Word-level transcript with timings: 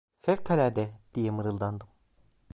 "Fevkalade!" 0.19 0.99
diye 1.15 1.31
mırıldandım. 1.31 1.87